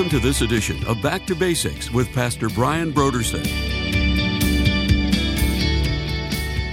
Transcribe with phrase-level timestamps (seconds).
[0.00, 3.46] Welcome to this edition of Back to Basics with Pastor Brian Brodersen.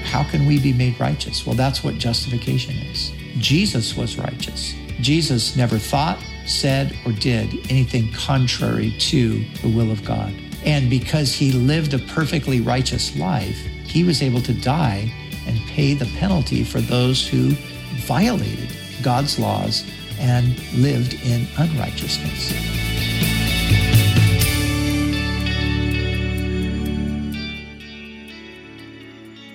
[0.05, 1.45] How can we be made righteous?
[1.45, 3.11] Well, that's what justification is.
[3.37, 4.75] Jesus was righteous.
[5.01, 10.33] Jesus never thought, said, or did anything contrary to the will of God.
[10.63, 15.11] And because he lived a perfectly righteous life, he was able to die
[15.45, 17.49] and pay the penalty for those who
[18.05, 18.69] violated
[19.03, 19.83] God's laws
[20.17, 22.76] and lived in unrighteousness.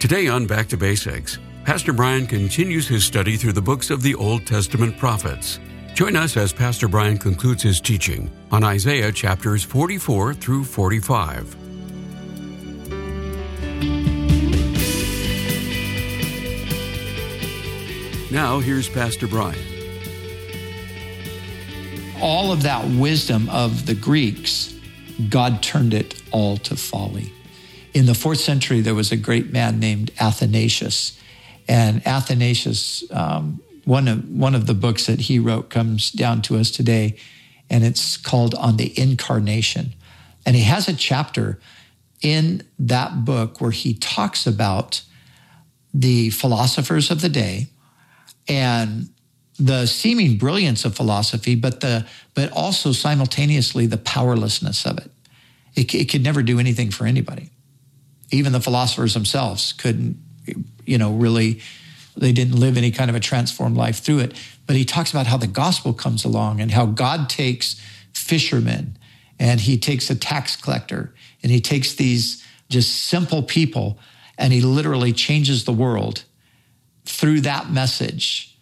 [0.02, 4.16] Today on Back to Basics, Pastor Brian continues his study through the books of the
[4.16, 5.60] Old Testament prophets.
[5.94, 11.56] Join us as Pastor Brian concludes his teaching on Isaiah chapters 44 through 45.
[18.32, 19.56] Now, here's Pastor Brian.
[22.20, 24.74] All of that wisdom of the Greeks,
[25.28, 27.32] God turned it all to folly.
[27.92, 31.18] In the fourth century, there was a great man named Athanasius.
[31.68, 36.56] And Athanasius, um, one, of, one of the books that he wrote comes down to
[36.56, 37.16] us today,
[37.68, 39.94] and it's called On the Incarnation.
[40.46, 41.60] And he has a chapter
[42.22, 45.02] in that book where he talks about
[45.92, 47.66] the philosophers of the day
[48.48, 49.10] and
[49.58, 55.10] the seeming brilliance of philosophy, but the but also simultaneously the powerlessness of it.
[55.74, 57.50] It, it could never do anything for anybody.
[58.32, 60.16] Even the philosophers themselves couldn't,
[60.84, 61.60] you know, really.
[62.14, 64.34] They didn't live any kind of a transformed life through it.
[64.66, 67.80] But he talks about how the gospel comes along and how God takes
[68.12, 68.98] fishermen
[69.38, 73.98] and he takes a tax collector and he takes these just simple people
[74.38, 76.24] and he literally changes the world
[77.04, 78.56] through that message.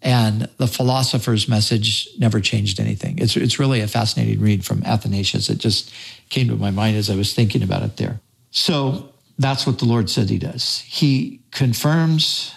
[0.00, 3.18] And the philosopher's message never changed anything.
[3.18, 5.48] It's, it's really a fascinating read from Athanasius.
[5.48, 5.92] It just
[6.28, 8.20] came to my mind as I was thinking about it there.
[8.50, 9.11] So
[9.42, 10.80] that's what the Lord said he does.
[10.86, 12.54] He confirms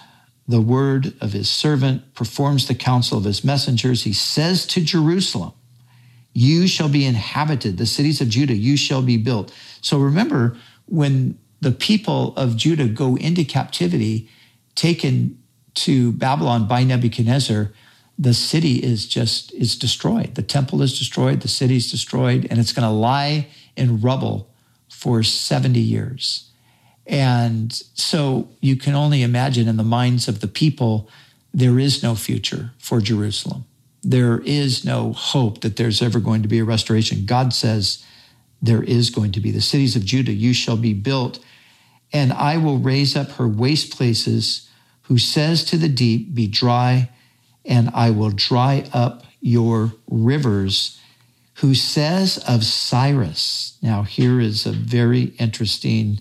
[0.48, 4.04] the word of his servant, performs the counsel of his messengers.
[4.04, 5.54] He says to Jerusalem,
[6.34, 9.54] You shall be inhabited, the cities of Judah, you shall be built.
[9.82, 14.30] So remember, when the people of Judah go into captivity,
[14.76, 15.42] taken
[15.76, 17.72] to Babylon by Nebuchadnezzar,
[18.18, 20.36] the city is just is destroyed.
[20.36, 24.50] The temple is destroyed, the city is destroyed, and it's going to lie in rubble
[24.90, 26.52] for 70 years.
[27.08, 31.10] And so you can only imagine in the minds of the people,
[31.54, 33.66] there is no future for Jerusalem.
[34.04, 37.26] There is no hope that there's ever going to be a restoration.
[37.26, 38.04] God says
[38.62, 39.52] there is going to be.
[39.52, 41.40] The cities of Judah, you shall be built,
[42.12, 44.70] and I will raise up her waste places,
[45.04, 47.10] who says to the deep, Be dry,
[47.64, 51.00] and I will dry up your rivers,
[51.56, 56.20] who says of Cyrus, now here is a very interesting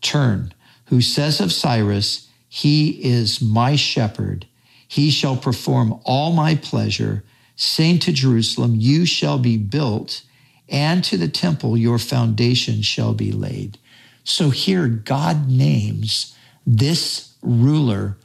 [0.00, 0.54] turn,
[0.86, 4.46] who says of Cyrus, He is my shepherd,
[4.90, 7.22] he shall perform all my pleasure,
[7.54, 10.22] saying to Jerusalem, You shall be built,
[10.68, 13.78] and to the temple your foundation shall be laid.
[14.24, 18.16] So here God names this ruler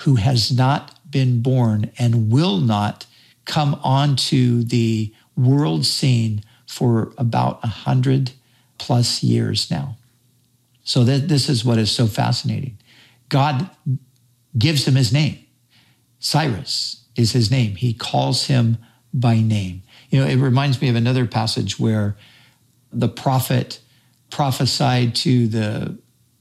[0.00, 3.06] who has not been born and will not
[3.44, 8.32] come onto the world scene for about a hundred
[8.78, 9.96] plus years now.
[10.90, 12.76] So this is what is so fascinating.
[13.28, 13.70] God
[14.58, 15.38] gives him his name.
[16.18, 17.76] Cyrus is his name.
[17.76, 18.76] He calls him
[19.14, 19.84] by name.
[20.08, 22.16] You know, it reminds me of another passage where
[22.92, 23.78] the prophet
[24.30, 25.96] prophesied to the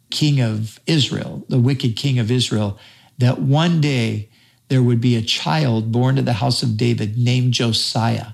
[0.10, 2.80] king of Israel, the wicked king of Israel,
[3.20, 4.30] that one day
[4.70, 8.30] there would be a child born to the house of David named Josiah.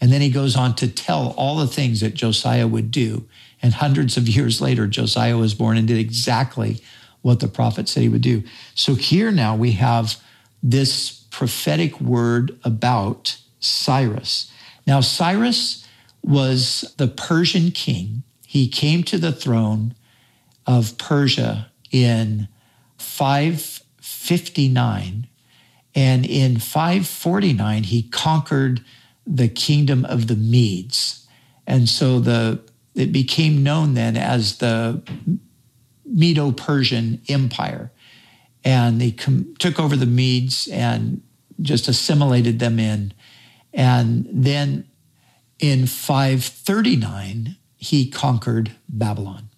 [0.00, 3.28] And then he goes on to tell all the things that Josiah would do.
[3.62, 6.82] And hundreds of years later, Josiah was born and did exactly
[7.22, 8.42] what the prophet said he would do.
[8.74, 10.18] So here now we have
[10.62, 14.50] this prophetic word about Cyrus.
[14.86, 15.86] Now, Cyrus
[16.22, 18.22] was the Persian king.
[18.46, 19.94] He came to the throne
[20.66, 22.48] of Persia in
[22.98, 25.26] 559.
[25.94, 28.84] And in 549, he conquered
[29.26, 31.26] the kingdom of the Medes.
[31.66, 32.60] And so the
[32.94, 35.02] it became known then as the
[36.04, 37.90] Medo Persian Empire.
[38.64, 41.22] And they com- took over the Medes and
[41.60, 43.12] just assimilated them in.
[43.72, 44.88] And then
[45.58, 49.48] in 539, he conquered Babylon.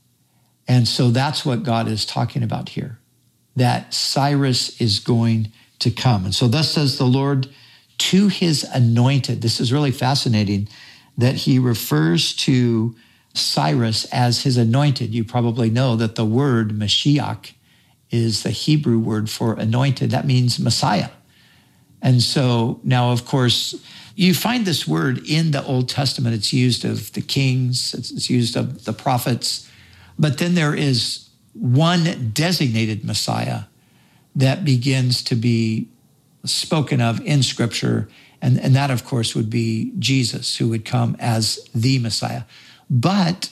[0.67, 2.99] And so that's what God is talking about here
[3.57, 6.25] that Cyrus is going to come.
[6.25, 7.49] And so, thus says the Lord
[7.99, 9.43] to his anointed.
[9.43, 10.69] This is really fascinating
[11.17, 12.97] that he refers to
[13.35, 15.15] Cyrus as his anointed.
[15.15, 17.53] You probably know that the word Mashiach
[18.11, 20.11] is the Hebrew word for anointed.
[20.13, 21.11] That means Messiah.
[22.01, 23.75] And so now, of course,
[24.15, 26.35] you find this word in the Old Testament.
[26.35, 29.69] It's used of the kings, it's used of the prophets.
[30.19, 33.63] But then there is one designated Messiah
[34.37, 35.89] that begins to be
[36.45, 38.09] spoken of in Scripture.
[38.41, 42.43] And, and that, of course, would be Jesus, who would come as the Messiah.
[42.89, 43.51] But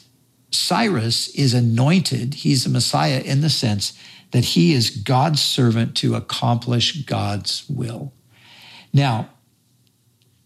[0.50, 2.34] Cyrus is anointed.
[2.34, 3.98] He's a Messiah in the sense
[4.32, 8.12] that he is God's servant to accomplish God's will.
[8.92, 9.30] Now,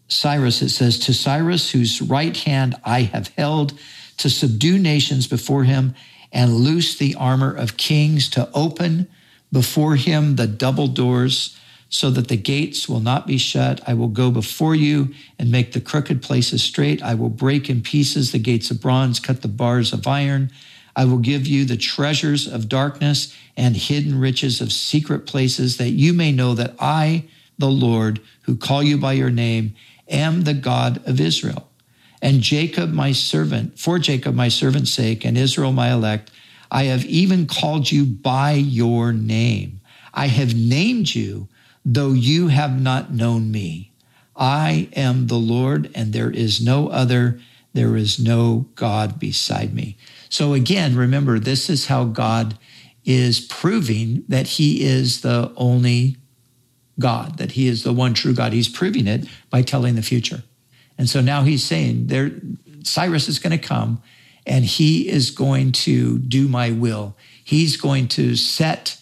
[0.08, 3.78] Cyrus, it says, To Cyrus, whose right hand I have held,
[4.18, 5.94] to subdue nations before him
[6.32, 9.08] and loose the armor of kings, to open
[9.52, 11.56] before him the double doors
[11.88, 13.80] so that the gates will not be shut.
[13.86, 17.02] I will go before you and make the crooked places straight.
[17.02, 20.50] I will break in pieces the gates of bronze, cut the bars of iron.
[20.96, 25.90] I will give you the treasures of darkness and hidden riches of secret places, that
[25.90, 27.24] you may know that I,
[27.58, 29.74] the Lord, who call you by your name,
[30.08, 31.68] am the God of Israel.
[32.22, 36.30] And Jacob, my servant, for Jacob, my servant's sake, and Israel, my elect,
[36.70, 39.80] I have even called you by your name.
[40.12, 41.48] I have named you
[41.88, 43.92] though you have not known me.
[44.34, 47.40] I am the Lord, and there is no other.
[47.72, 49.96] There is no God beside me.
[50.28, 52.58] So again, remember, this is how God
[53.04, 56.16] is proving that he is the only
[56.98, 58.52] God, that he is the one true God.
[58.52, 60.42] He's proving it by telling the future.
[60.98, 62.32] And so now he's saying there
[62.82, 64.02] Cyrus is going to come
[64.46, 67.16] and he is going to do my will.
[67.44, 69.00] He's going to set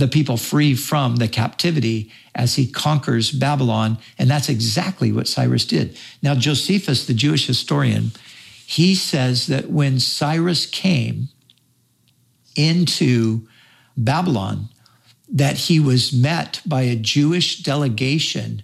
[0.00, 3.98] the people free from the captivity as he conquers Babylon.
[4.18, 5.96] And that's exactly what Cyrus did.
[6.22, 8.12] Now, Josephus, the Jewish historian,
[8.66, 11.28] he says that when Cyrus came
[12.56, 13.48] into
[13.96, 14.68] Babylon,
[15.32, 18.62] that he was met by a Jewish delegation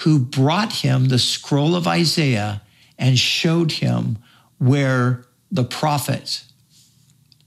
[0.00, 2.62] who brought him the scroll of Isaiah
[2.98, 4.18] and showed him
[4.58, 6.44] where the prophet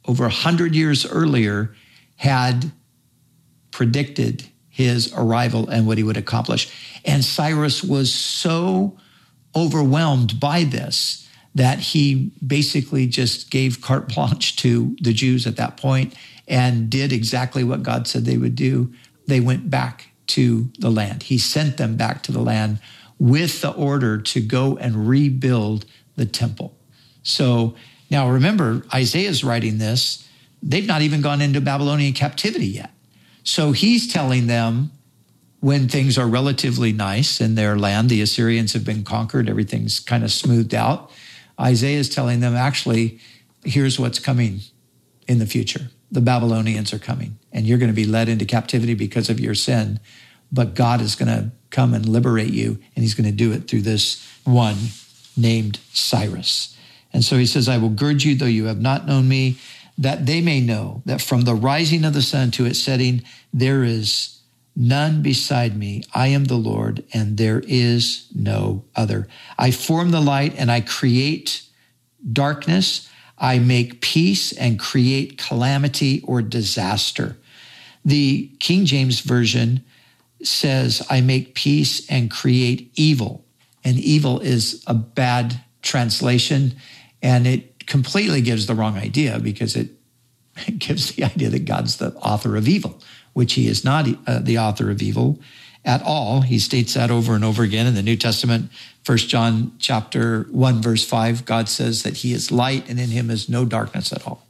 [0.05, 1.75] over a hundred years earlier
[2.17, 2.71] had
[3.71, 6.71] predicted his arrival and what he would accomplish.
[7.03, 8.97] And Cyrus was so
[9.55, 15.75] overwhelmed by this that he basically just gave carte blanche to the Jews at that
[15.75, 16.15] point
[16.47, 18.93] and did exactly what God said they would do.
[19.27, 21.23] They went back to the land.
[21.23, 22.79] He sent them back to the land
[23.19, 25.85] with the order to go and rebuild
[26.15, 26.77] the temple.
[27.23, 27.75] So
[28.09, 30.27] now remember, Isaiah's writing this.
[30.63, 32.91] They've not even gone into Babylonian captivity yet.
[33.43, 34.91] So he's telling them
[35.59, 40.23] when things are relatively nice in their land, the Assyrians have been conquered, everything's kind
[40.23, 41.11] of smoothed out.
[41.59, 43.19] Isaiah is telling them, actually,
[43.63, 44.61] here's what's coming
[45.27, 45.91] in the future.
[46.11, 49.55] The Babylonians are coming, and you're going to be led into captivity because of your
[49.55, 49.99] sin.
[50.51, 53.67] But God is going to come and liberate you, and he's going to do it
[53.67, 54.77] through this one
[55.37, 56.75] named Cyrus.
[57.13, 59.57] And so he says, I will gird you, though you have not known me,
[59.97, 63.83] that they may know that from the rising of the sun to its setting, there
[63.83, 64.39] is
[64.75, 66.03] none beside me.
[66.13, 69.27] I am the Lord, and there is no other.
[69.57, 71.63] I form the light and I create
[72.31, 73.09] darkness.
[73.37, 77.37] I make peace and create calamity or disaster.
[78.05, 79.83] The King James Version
[80.43, 83.45] says, I make peace and create evil.
[83.83, 86.75] And evil is a bad translation,
[87.21, 89.89] and it completely gives the wrong idea because it,
[90.65, 93.01] it gives the idea that God's the author of evil,
[93.33, 95.39] which he is not uh, the author of evil
[95.83, 96.39] at all.
[96.39, 98.71] He states that over and over again in the New Testament.
[99.03, 103.29] First John chapter 1 verse 5, God says that he is light and in him
[103.29, 104.47] is no darkness at all.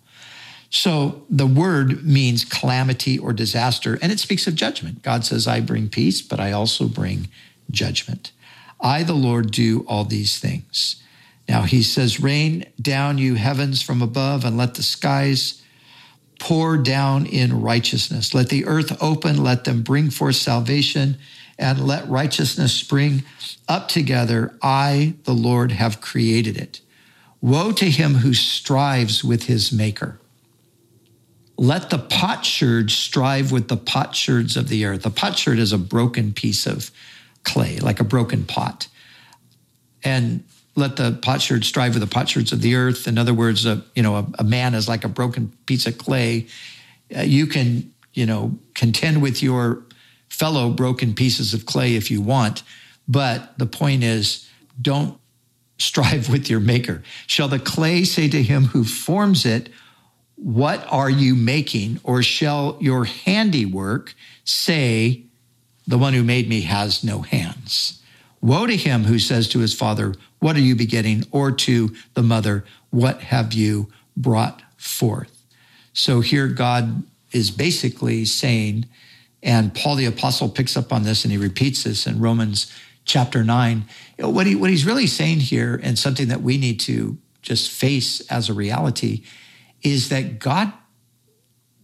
[0.69, 5.01] So the word means calamity or disaster, and it speaks of judgment.
[5.01, 7.27] God says, I bring peace, but I also bring
[7.71, 8.31] judgment.
[8.79, 11.00] I, the Lord, do all these things.
[11.47, 15.61] Now he says, Rain down, you heavens from above, and let the skies
[16.39, 18.33] pour down in righteousness.
[18.33, 21.17] Let the earth open, let them bring forth salvation,
[21.59, 23.23] and let righteousness spring
[23.67, 24.57] up together.
[24.61, 26.81] I, the Lord, have created it.
[27.41, 30.19] Woe to him who strives with his maker.
[31.57, 35.05] Let the potsherd strive with the potsherds of the earth.
[35.05, 36.89] A potsherd is a broken piece of
[37.43, 38.87] clay, like a broken pot.
[40.03, 40.43] And
[40.75, 43.07] let the potsherds strive with the potsherds of the earth.
[43.07, 45.97] In other words, a, you know, a, a man is like a broken piece of
[45.97, 46.47] clay.
[47.15, 49.83] Uh, you can, you know, contend with your
[50.29, 52.63] fellow broken pieces of clay if you want.
[53.07, 54.49] But the point is,
[54.81, 55.19] don't
[55.77, 57.03] strive with your maker?
[57.27, 59.69] Shall the clay say to him who forms it,
[60.35, 61.99] What are you making?
[62.03, 65.23] Or shall your handiwork say,
[65.85, 68.01] The one who made me has no hands?
[68.39, 71.23] Woe to him who says to his father, What are you begetting?
[71.31, 75.45] Or to the mother, What have you brought forth?
[75.93, 78.85] So here God is basically saying,
[79.41, 82.71] and Paul the Apostle picks up on this and he repeats this in Romans
[83.05, 83.85] chapter 9.
[84.19, 88.21] What, he, what he's really saying here, and something that we need to just face
[88.29, 89.23] as a reality,
[89.83, 90.73] is that God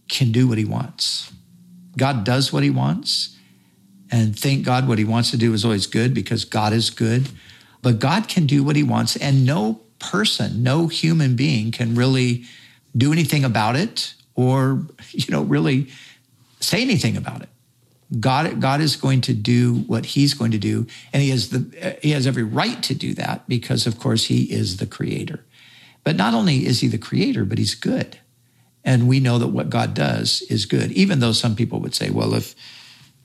[0.08, 1.32] can do what he wants.
[1.96, 3.36] God does what he wants.
[4.10, 7.28] And thank God what he wants to do is always good because God is good.
[7.82, 12.44] But God can do what he wants, and no person, no human being can really
[12.96, 15.88] do anything about it or, you know, really
[16.60, 17.48] say anything about it.
[18.20, 20.86] God, God is going to do what he's going to do.
[21.12, 24.44] And he has the, he has every right to do that because of course he
[24.44, 25.44] is the creator.
[26.04, 28.18] But not only is he the creator, but he's good.
[28.84, 32.08] And we know that what God does is good, even though some people would say,
[32.08, 32.54] well, if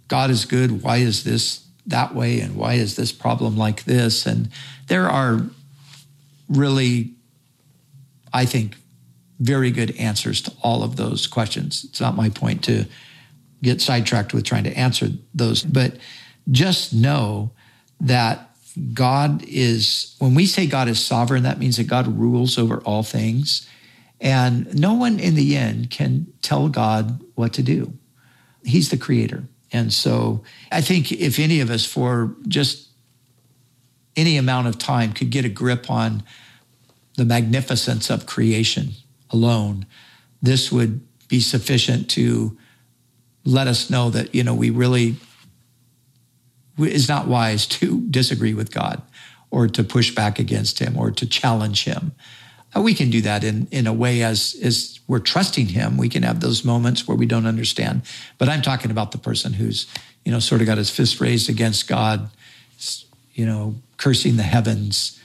[0.10, 2.40] God is good, why is this that way?
[2.40, 4.26] And why is this problem like this?
[4.26, 4.50] And
[4.88, 5.42] there are
[6.50, 7.14] really,
[8.34, 8.76] I think,
[9.40, 11.86] very good answers to all of those questions.
[11.90, 12.86] It's not my point to
[13.62, 15.64] get sidetracked with trying to answer those.
[15.64, 15.98] But
[16.52, 17.52] just know
[18.02, 18.50] that
[18.94, 23.04] God is, when we say God is sovereign, that means that God rules over all
[23.04, 23.68] things.
[24.20, 27.94] And no one in the end can tell God what to do.
[28.64, 29.44] He's the creator.
[29.74, 32.90] And so I think if any of us, for just
[34.16, 36.24] any amount of time, could get a grip on
[37.18, 38.92] the magnificence of creation
[39.32, 39.88] alone,
[40.42, 42.56] this would be sufficient to
[43.44, 45.16] let us know that, you know, we really,
[46.78, 49.02] it's not wise to disagree with God
[49.50, 52.14] or to push back against him or to challenge him.
[52.76, 55.98] Uh, we can do that in, in a way as, as we're trusting him.
[55.98, 58.02] We can have those moments where we don't understand.
[58.38, 59.88] But I'm talking about the person who's,
[60.26, 62.30] you know, sort of got his fist raised against God,
[63.34, 65.20] you know, cursing the heavens.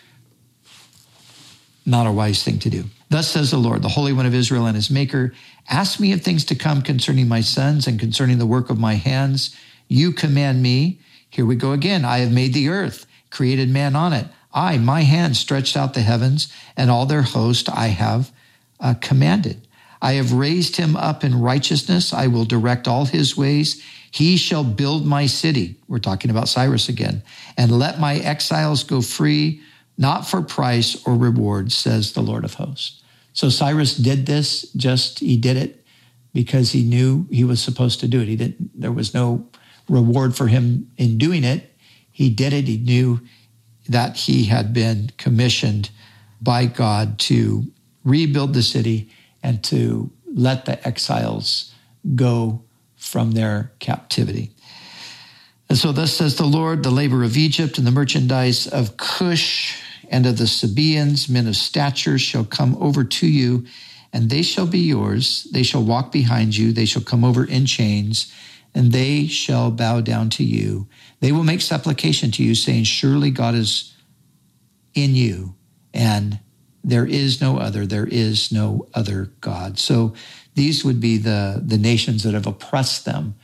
[1.87, 2.85] Not a wise thing to do.
[3.11, 5.33] Thus says the Lord, the Holy One of Israel and his Maker,
[5.71, 8.95] Ask me of things to come concerning my sons and concerning the work of my
[8.95, 9.55] hands.
[9.87, 10.99] You command me.
[11.29, 12.05] Here we go again.
[12.05, 14.27] I have made the earth, created man on it.
[14.59, 18.33] I, my hand stretched out the heavens, and all their host I have
[18.81, 19.69] uh, commanded.
[20.03, 22.13] I have raised him up in righteousness.
[22.13, 23.81] I will direct all his ways.
[24.11, 25.77] He shall build my city.
[25.87, 27.23] We're talking about Cyrus again.
[27.57, 29.61] And let my exiles go free,
[29.97, 33.03] not for price or reward, says the Lord of hosts.
[33.35, 35.85] So Cyrus did this just, he did it
[36.33, 38.29] because he knew he was supposed to do it.
[38.29, 39.47] He didn't, there was no
[39.89, 41.75] reward for him in doing it.
[42.11, 42.67] He did it.
[42.67, 43.21] He knew
[43.89, 45.91] that he had been commissioned
[46.41, 47.65] by God to
[48.05, 49.11] rebuild the city
[49.43, 51.73] and to let the exiles
[52.15, 52.63] go
[52.97, 54.51] from their captivity.
[55.69, 59.83] And so, thus says the Lord, the labor of Egypt and the merchandise of Cush
[60.11, 63.67] and of the Sabaeans, men of stature, shall come over to you,
[64.13, 65.47] and they shall be yours.
[65.53, 66.73] They shall walk behind you.
[66.73, 68.33] They shall come over in chains,
[68.75, 70.87] and they shall bow down to you.
[71.21, 73.95] They will make supplication to you, saying, Surely God is
[74.95, 75.55] in you,
[75.93, 76.39] and
[76.85, 77.87] there is no other.
[77.87, 79.79] There is no other God.
[79.79, 80.15] So
[80.55, 83.35] these would be the, the nations that have oppressed them.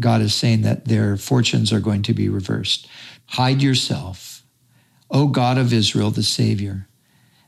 [0.00, 2.88] God is saying that their fortunes are going to be reversed.
[3.26, 4.38] Hide yourself
[5.10, 6.86] O God of Israel, the Savior.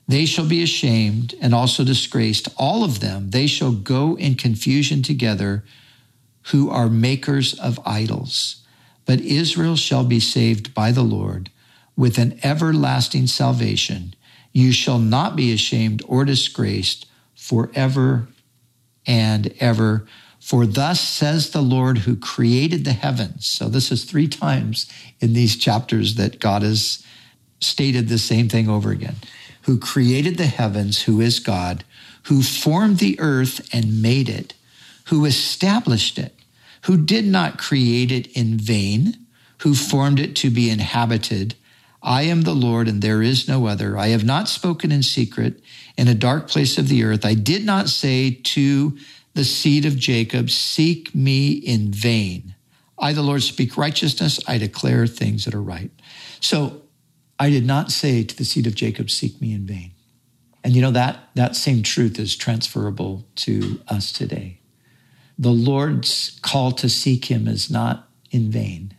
[0.08, 3.30] They shall be ashamed and also disgraced, all of them.
[3.30, 5.64] They shall go in confusion together
[6.50, 8.64] who are makers of idols.
[9.06, 11.50] But Israel shall be saved by the Lord
[11.96, 14.14] with an everlasting salvation.
[14.52, 18.28] You shall not be ashamed or disgraced forever
[19.06, 20.06] and ever.
[20.40, 23.46] For thus says the Lord who created the heavens.
[23.46, 24.90] So this is three times
[25.20, 27.04] in these chapters that God has
[27.60, 29.16] stated the same thing over again.
[29.62, 31.84] Who created the heavens, who is God,
[32.24, 34.54] who formed the earth and made it,
[35.06, 36.34] who established it,
[36.84, 39.26] who did not create it in vain,
[39.58, 41.54] who formed it to be inhabited.
[42.02, 43.98] I am the Lord and there is no other.
[43.98, 45.60] I have not spoken in secret
[45.96, 47.24] in a dark place of the earth.
[47.24, 48.96] I did not say to
[49.34, 52.54] the seed of Jacob, Seek me in vain.
[52.98, 54.40] I, the Lord, speak righteousness.
[54.46, 55.90] I declare things that are right.
[56.40, 56.82] So
[57.38, 59.92] I did not say to the seed of Jacob, Seek me in vain.
[60.62, 64.59] And you know, that, that same truth is transferable to us today.
[65.40, 68.92] The Lord's call to seek him is not in vain.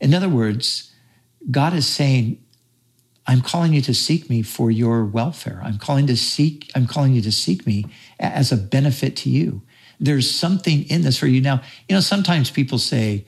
[0.00, 0.92] In other words,
[1.48, 2.42] God is saying,
[3.24, 5.60] I'm calling you to seek me for your welfare.
[5.62, 7.86] I'm calling to seek, I'm calling you to seek me
[8.18, 9.62] as a benefit to you.
[10.00, 11.40] There's something in this for you.
[11.40, 13.24] Now, you know, sometimes people say,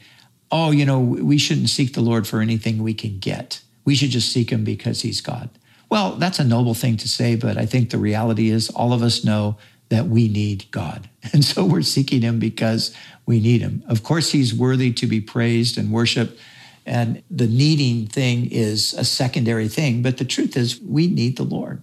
[0.50, 3.60] oh, you know, we shouldn't seek the Lord for anything we can get.
[3.84, 5.48] We should just seek him because he's God.
[5.88, 9.02] Well, that's a noble thing to say, but I think the reality is all of
[9.02, 9.58] us know
[9.88, 11.08] that we need God.
[11.30, 12.94] And so we're seeking him because
[13.26, 13.82] we need him.
[13.86, 16.40] Of course, he's worthy to be praised and worshiped.
[16.86, 20.00] And the needing thing is a secondary thing.
[20.00, 21.82] But the truth is, we need the Lord.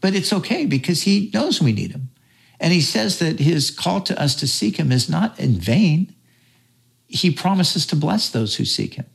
[0.00, 2.08] But it's okay because he knows we need him.
[2.60, 6.14] And he says that his call to us to seek him is not in vain.
[7.06, 9.06] He promises to bless those who seek him.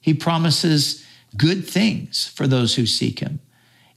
[0.00, 1.04] He promises
[1.36, 3.40] good things for those who seek him.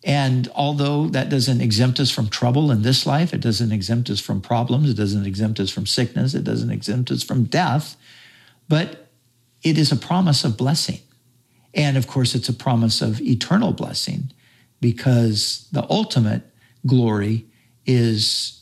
[0.05, 4.19] And although that doesn't exempt us from trouble in this life, it doesn't exempt us
[4.19, 7.97] from problems, it doesn't exempt us from sickness, it doesn't exempt us from death,
[8.69, 9.09] but
[9.63, 10.99] it is a promise of blessing.
[11.73, 14.31] And of course, it's a promise of eternal blessing
[14.79, 16.43] because the ultimate
[16.85, 17.47] glory
[17.87, 18.61] is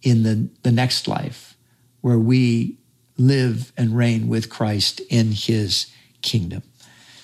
[0.00, 1.54] in the, the next life
[2.00, 2.78] where we
[3.18, 6.62] live and reign with Christ in his kingdom.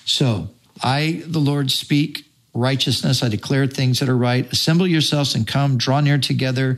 [0.05, 0.49] So
[0.83, 3.23] I, the Lord, speak righteousness.
[3.23, 4.51] I declare things that are right.
[4.51, 6.77] Assemble yourselves and come, draw near together.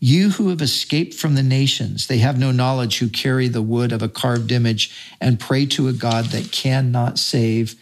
[0.00, 3.90] You who have escaped from the nations, they have no knowledge who carry the wood
[3.90, 7.74] of a carved image and pray to a God that cannot save.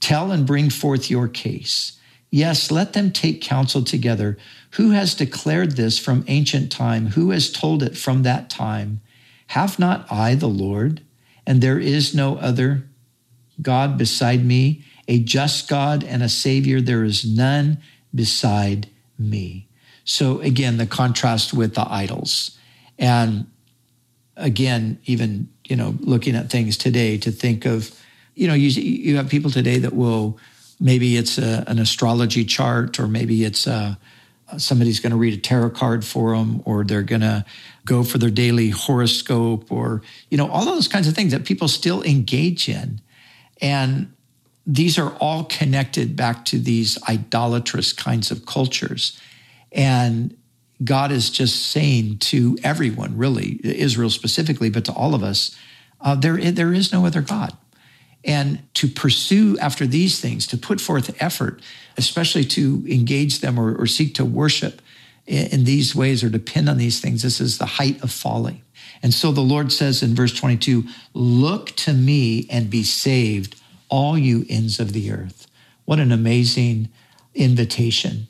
[0.00, 1.98] Tell and bring forth your case.
[2.30, 4.36] Yes, let them take counsel together.
[4.72, 7.08] Who has declared this from ancient time?
[7.08, 9.00] Who has told it from that time?
[9.48, 11.02] Have not I the Lord?
[11.46, 12.88] And there is no other
[13.62, 16.80] God beside me a just God and a Savior.
[16.80, 17.78] There is none
[18.14, 19.68] beside me.
[20.04, 22.56] So again, the contrast with the idols.
[22.98, 23.46] And
[24.36, 27.90] again, even, you know, looking at things today to think of,
[28.34, 30.38] you know, you, you have people today that will,
[30.80, 33.98] maybe it's a, an astrology chart or maybe it's a,
[34.58, 37.44] somebody's going to read a tarot card for them or they're going to
[37.84, 41.68] go for their daily horoscope or you know all those kinds of things that people
[41.68, 43.00] still engage in
[43.60, 44.12] and
[44.66, 49.18] these are all connected back to these idolatrous kinds of cultures.
[49.70, 50.36] And
[50.82, 55.56] God is just saying to everyone, really, Israel specifically, but to all of us,
[56.00, 57.56] uh, there, there is no other God.
[58.24, 61.62] And to pursue after these things, to put forth effort,
[61.96, 64.82] especially to engage them or, or seek to worship
[65.26, 68.62] in, in these ways or depend on these things, this is the height of folly.
[69.00, 74.16] And so the Lord says in verse 22 Look to me and be saved all
[74.18, 75.46] you ends of the earth.
[75.84, 76.88] What an amazing
[77.34, 78.28] invitation.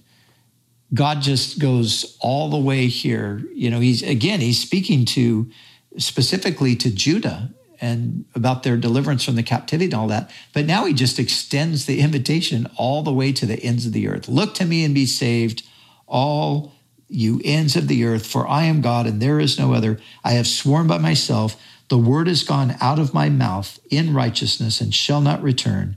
[0.95, 3.43] God just goes all the way here.
[3.53, 5.51] You know, he's again, he's speaking to
[5.99, 10.31] specifically to Judah and about their deliverance from the captivity and all that.
[10.53, 14.09] But now he just extends the invitation all the way to the ends of the
[14.09, 14.29] earth.
[14.29, 15.67] Look to me and be saved,
[16.07, 16.73] all
[17.09, 20.01] you ends of the earth, for I am God and there is no other.
[20.25, 24.81] I have sworn by myself the word is gone out of my mouth in righteousness
[24.81, 25.97] and shall not return,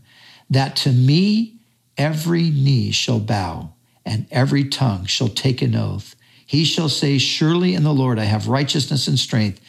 [0.49, 1.55] that to me
[1.97, 3.73] every knee shall bow
[4.05, 6.15] and every tongue shall take an oath.
[6.45, 9.61] He shall say, Surely in the Lord I have righteousness and strength.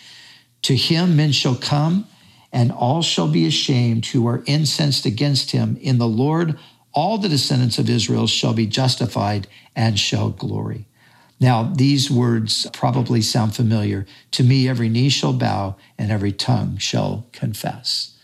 [0.63, 2.07] To him men shall come,
[2.53, 5.77] and all shall be ashamed who are incensed against him.
[5.81, 6.59] In the Lord
[6.93, 10.87] all the descendants of Israel shall be justified and shall glory.
[11.41, 14.05] Now, these words probably sound familiar.
[14.33, 18.19] To me, every knee shall bow and every tongue shall confess.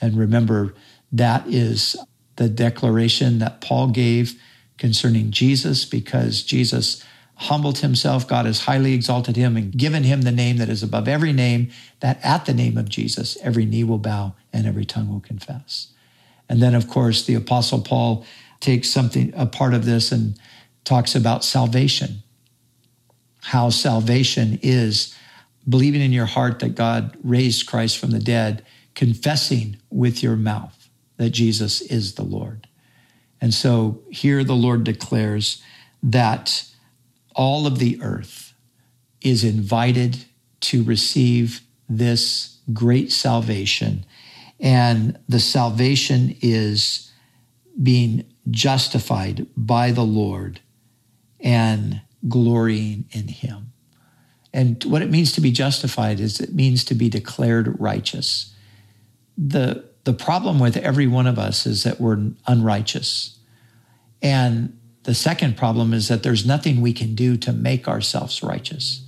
[0.00, 0.74] And remember,
[1.10, 1.96] that is
[2.36, 4.40] the declaration that Paul gave
[4.78, 7.04] concerning Jesus because Jesus
[7.34, 8.28] humbled himself.
[8.28, 11.70] God has highly exalted him and given him the name that is above every name,
[11.98, 15.88] that at the name of Jesus, every knee will bow and every tongue will confess.
[16.48, 18.24] And then, of course, the Apostle Paul
[18.60, 20.38] takes something, a part of this, and
[20.84, 22.22] talks about salvation
[23.42, 25.14] how salvation is
[25.68, 30.88] believing in your heart that God raised Christ from the dead, confessing with your mouth
[31.16, 32.66] that Jesus is the Lord.
[33.40, 35.62] And so here the Lord declares
[36.02, 36.64] that
[37.34, 38.54] all of the earth
[39.20, 40.24] is invited
[40.60, 44.04] to receive this great salvation.
[44.58, 47.10] And the salvation is
[47.82, 50.60] being justified by the Lord
[51.38, 53.72] and glorying in him.
[54.52, 58.54] And what it means to be justified is it means to be declared righteous.
[59.38, 63.38] The, the problem with every one of us is that we're unrighteous.
[64.22, 69.04] And the second problem is that there's nothing we can do to make ourselves righteous.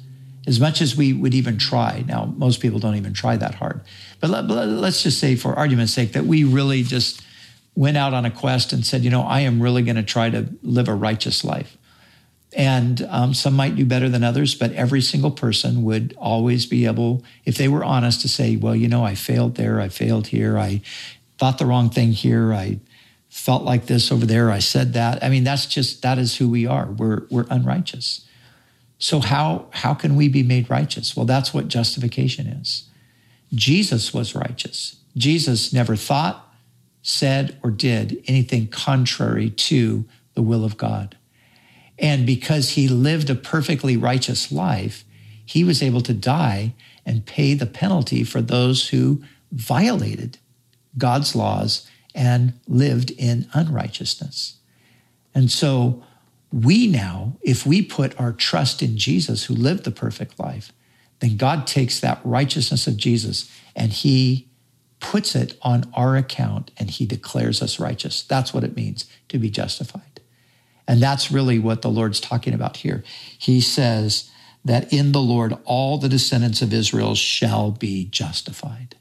[0.47, 2.05] As much as we would even try.
[2.07, 3.83] Now, most people don't even try that hard.
[4.21, 7.23] But let, us just say, for argument's sake, that we really just
[7.75, 10.31] went out on a quest and said, you know, I am really going to try
[10.31, 11.77] to live a righteous life.
[12.55, 16.85] And um, some might do better than others, but every single person would always be
[16.85, 20.27] able, if they were honest, to say, well, you know, I failed there, I failed
[20.27, 20.83] here, I
[21.39, 22.81] thought the wrong thing here, I
[23.31, 25.25] felt like this over there, I said that.
[25.25, 26.87] I mean, that's just, that is who we are.
[26.87, 28.27] We're, we're unrighteous.
[28.99, 31.17] So how, how can we be made righteous?
[31.17, 32.89] Well, that's what justification is.
[33.55, 34.97] Jesus was righteous.
[35.17, 36.53] Jesus never thought,
[37.03, 41.17] said, or did anything contrary to the will of God.
[42.03, 45.05] And because he lived a perfectly righteous life,
[45.47, 46.75] he was able to die
[47.07, 50.39] and pay the penalty for those who violated
[50.99, 54.59] God's laws and lived in unrighteousness.
[55.35, 56.03] And so
[56.53, 60.73] we now, if we put our trust in Jesus who lived the perfect life,
[61.21, 64.49] then God takes that righteousness of Jesus and he
[65.01, 68.23] puts it on our account and he declares us righteous.
[68.23, 70.12] That's what it means to be justified.
[70.87, 73.05] And that's really what the Lord's talking about here.
[73.39, 74.31] He says
[74.65, 78.97] that in the Lord, all the descendants of Israel shall be justified.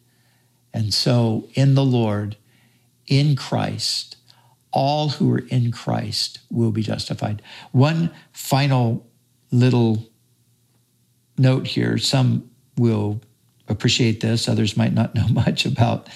[0.74, 2.38] And so in the Lord,
[3.08, 4.18] in Christ,
[4.72, 7.42] all who are in Christ will be justified.
[7.72, 9.06] One final
[9.52, 10.10] little
[11.38, 13.22] note here some will
[13.68, 16.08] appreciate this, others might not know much about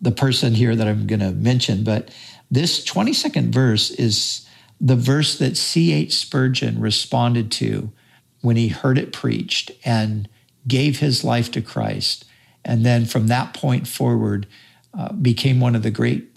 [0.00, 2.10] the person here that I'm going to mention, but
[2.50, 4.46] this 22nd verse is
[4.82, 6.12] the verse that C.H.
[6.12, 7.92] Spurgeon responded to
[8.40, 10.28] when he heard it preached and
[10.66, 12.24] gave his life to Christ.
[12.64, 14.48] And then from that point forward,
[14.92, 16.28] uh, became one of the great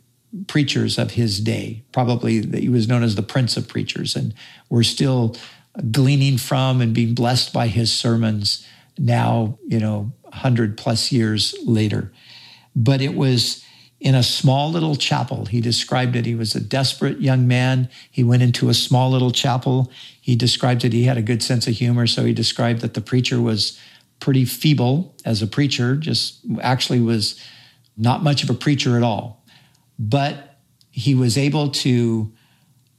[0.47, 1.83] preachers of his day.
[1.91, 4.15] Probably he was known as the Prince of Preachers.
[4.15, 4.33] And
[4.69, 5.35] we're still
[5.91, 8.65] gleaning from and being blessed by his sermons
[8.97, 12.11] now, you know, 100 plus years later.
[12.75, 13.64] But it was
[14.05, 15.47] in a small little chapel.
[15.47, 16.27] He described it.
[16.27, 17.89] He was a desperate young man.
[18.11, 19.91] He went into a small little chapel.
[20.21, 20.93] He described it.
[20.93, 22.05] He had a good sense of humor.
[22.05, 23.79] So he described that the preacher was
[24.19, 27.41] pretty feeble as a preacher, just actually was
[27.97, 29.43] not much of a preacher at all.
[29.97, 30.59] But
[30.91, 32.31] he was able to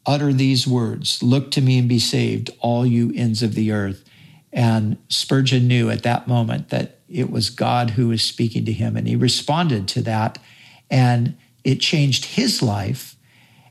[0.06, 4.02] utter these words Look to me and be saved, all you ends of the earth.
[4.52, 8.96] And Spurgeon knew at that moment that it was God who was speaking to him.
[8.96, 10.40] And he responded to that
[10.90, 13.16] and it changed his life.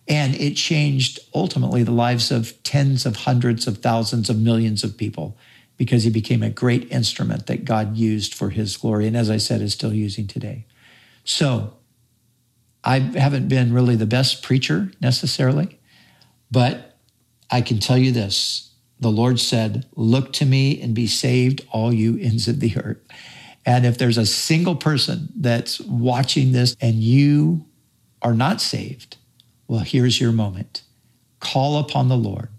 [0.08, 4.98] And it changed ultimately the lives of tens of hundreds of thousands of millions of
[4.98, 5.36] people
[5.78, 9.08] because he became a great instrument that God used for his glory.
[9.08, 10.66] And as I said, is still using today.
[11.24, 11.74] So
[12.84, 15.80] I haven't been really the best preacher necessarily,
[16.52, 16.98] but
[17.50, 18.72] I can tell you this.
[19.00, 23.02] The Lord said, Look to me and be saved, all you ends of the earth.
[23.66, 27.66] And if there's a single person that's watching this and you
[28.22, 29.18] are not saved,
[29.68, 30.84] well, here's your moment.
[31.40, 32.50] Call upon the Lord.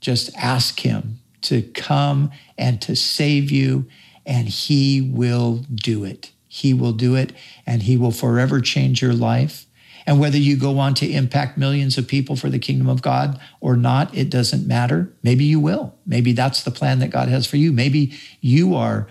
[0.00, 3.86] Just ask Him to come and to save you,
[4.24, 6.32] and He will do it.
[6.48, 7.32] He will do it,
[7.66, 9.66] and He will forever change your life.
[10.06, 13.40] And whether you go on to impact millions of people for the kingdom of God
[13.60, 15.12] or not, it doesn't matter.
[15.22, 15.94] Maybe you will.
[16.06, 17.72] Maybe that's the plan that God has for you.
[17.72, 19.08] Maybe you are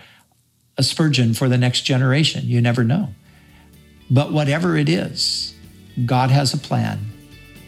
[0.76, 2.42] a Spurgeon for the next generation.
[2.44, 3.08] You never know.
[4.10, 5.54] But whatever it is,
[6.04, 7.10] God has a plan.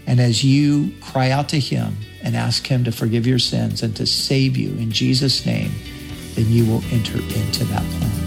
[0.06, 3.94] And as you cry out to Him and ask Him to forgive your sins and
[3.96, 5.72] to save you in Jesus' name,
[6.34, 8.25] then you will enter into that plan.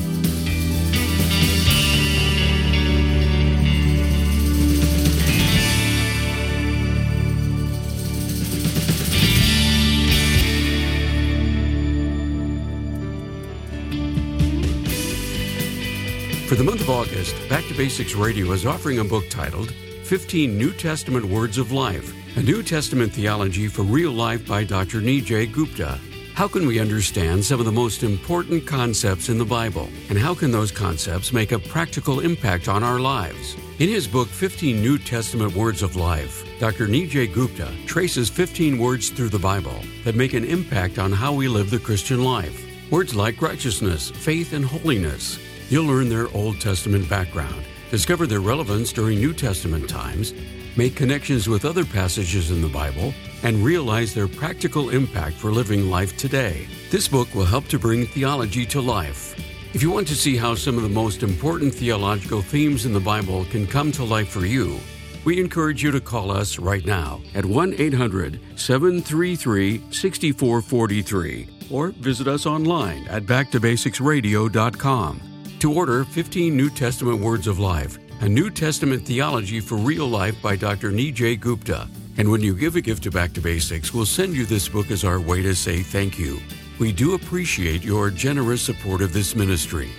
[16.49, 19.69] For the month of August, Back to Basics Radio is offering a book titled
[20.05, 24.99] 15 New Testament Words of Life, a New Testament theology for real life by Dr.
[24.99, 25.99] Nijay Gupta.
[26.33, 30.33] How can we understand some of the most important concepts in the Bible, and how
[30.33, 33.55] can those concepts make a practical impact on our lives?
[33.77, 36.88] In his book, 15 New Testament Words of Life, Dr.
[36.88, 41.47] Nijay Gupta traces 15 words through the Bible that make an impact on how we
[41.47, 42.65] live the Christian life.
[42.89, 45.38] Words like righteousness, faith, and holiness
[45.69, 50.34] You'll learn their Old Testament background, discover their relevance during New Testament times,
[50.75, 55.91] make connections with other passages in the Bible, and realize their practical impact for living
[55.91, 56.67] life today.
[56.89, 59.36] This book will help to bring theology to life.
[59.75, 62.99] If you want to see how some of the most important theological themes in the
[62.99, 64.79] Bible can come to life for you,
[65.23, 72.27] we encourage you to call us right now at 1 800 733 6443 or visit
[72.27, 75.28] us online at backtobasicsradio.com.
[75.59, 80.41] To order 15 New Testament Words of Life, a New Testament theology for real life
[80.41, 80.89] by Dr.
[80.89, 81.89] Nijay Gupta.
[82.17, 84.89] And when you give a gift to Back to Basics, we'll send you this book
[84.89, 86.39] as our way to say thank you.
[86.79, 89.89] We do appreciate your generous support of this ministry.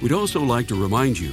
[0.00, 1.32] We'd also like to remind you